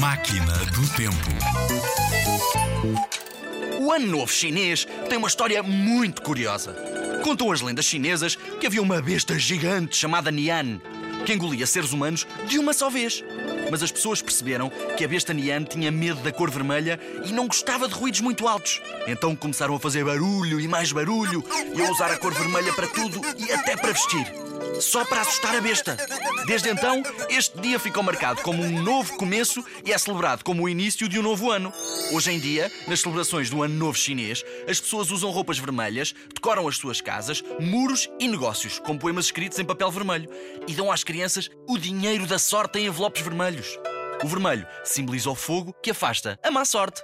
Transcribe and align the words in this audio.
Máquina 0.00 0.56
do 0.72 0.88
Tempo. 0.96 1.14
O 3.78 3.92
Ano 3.92 4.06
Novo 4.06 4.32
Chinês 4.32 4.88
tem 5.10 5.18
uma 5.18 5.28
história 5.28 5.62
muito 5.62 6.22
curiosa. 6.22 6.74
Contam 7.22 7.52
as 7.52 7.60
lendas 7.60 7.84
chinesas 7.84 8.34
que 8.34 8.66
havia 8.66 8.80
uma 8.80 9.02
besta 9.02 9.38
gigante 9.38 9.94
chamada 9.94 10.30
Nian, 10.30 10.80
que 11.26 11.34
engolia 11.34 11.66
seres 11.66 11.92
humanos 11.92 12.26
de 12.48 12.58
uma 12.58 12.72
só 12.72 12.88
vez. 12.88 13.22
Mas 13.70 13.82
as 13.82 13.92
pessoas 13.92 14.22
perceberam 14.22 14.72
que 14.96 15.04
a 15.04 15.08
besta 15.08 15.34
Nian 15.34 15.64
tinha 15.64 15.90
medo 15.90 16.22
da 16.22 16.32
cor 16.32 16.50
vermelha 16.50 16.98
e 17.26 17.30
não 17.30 17.46
gostava 17.46 17.86
de 17.86 17.92
ruídos 17.92 18.22
muito 18.22 18.48
altos. 18.48 18.80
Então 19.06 19.36
começaram 19.36 19.74
a 19.74 19.78
fazer 19.78 20.02
barulho 20.02 20.58
e 20.58 20.66
mais 20.66 20.92
barulho 20.92 21.44
e 21.74 21.82
a 21.82 21.90
usar 21.90 22.10
a 22.10 22.16
cor 22.16 22.32
vermelha 22.32 22.72
para 22.72 22.86
tudo 22.86 23.20
e 23.36 23.52
até 23.52 23.76
para 23.76 23.92
vestir. 23.92 24.39
Só 24.80 25.04
para 25.04 25.20
assustar 25.20 25.54
a 25.54 25.60
besta. 25.60 25.96
Desde 26.46 26.70
então, 26.70 27.02
este 27.28 27.60
dia 27.60 27.78
ficou 27.78 28.02
marcado 28.02 28.40
como 28.42 28.62
um 28.62 28.82
novo 28.82 29.16
começo 29.16 29.64
e 29.84 29.92
é 29.92 29.98
celebrado 29.98 30.44
como 30.44 30.62
o 30.62 30.68
início 30.68 31.08
de 31.08 31.18
um 31.18 31.22
novo 31.22 31.50
ano. 31.50 31.72
Hoje 32.12 32.32
em 32.32 32.40
dia, 32.40 32.70
nas 32.88 33.00
celebrações 33.00 33.50
do 33.50 33.62
Ano 33.62 33.74
Novo 33.74 33.98
Chinês, 33.98 34.44
as 34.68 34.80
pessoas 34.80 35.10
usam 35.10 35.30
roupas 35.30 35.58
vermelhas, 35.58 36.14
decoram 36.34 36.66
as 36.66 36.76
suas 36.76 37.00
casas, 37.00 37.42
muros 37.60 38.08
e 38.18 38.26
negócios 38.26 38.78
com 38.78 38.96
poemas 38.96 39.26
escritos 39.26 39.58
em 39.58 39.64
papel 39.64 39.90
vermelho 39.90 40.30
e 40.66 40.74
dão 40.74 40.90
às 40.90 41.04
crianças 41.04 41.50
o 41.68 41.76
dinheiro 41.76 42.26
da 42.26 42.38
sorte 42.38 42.78
em 42.78 42.86
envelopes 42.86 43.22
vermelhos. 43.22 43.78
O 44.22 44.28
vermelho 44.28 44.66
simboliza 44.84 45.30
o 45.30 45.34
fogo 45.34 45.74
que 45.82 45.90
afasta 45.90 46.38
a 46.42 46.50
má 46.50 46.64
sorte. 46.64 47.02